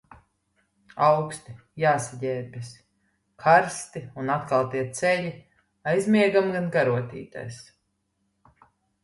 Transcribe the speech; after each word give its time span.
Auksti, 1.07 1.51
jāsaģērbjas. 1.83 2.71
Karsti 3.43 4.03
un 4.23 4.33
atkal 4.37 4.67
tie 4.73 4.83
ceļi. 5.01 5.31
Aizmiegam 5.93 6.51
gan 6.57 6.69
karotītēs. 6.79 7.63